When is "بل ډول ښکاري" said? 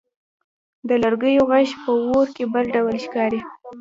2.53-3.39